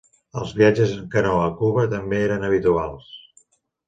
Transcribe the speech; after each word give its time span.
Els 0.39 0.51
viatges 0.59 0.93
en 0.95 1.03
canoa 1.15 1.43
a 1.49 1.51
Cuba 1.59 1.83
també 1.91 2.21
eren 2.29 2.47
habituals. 2.47 3.13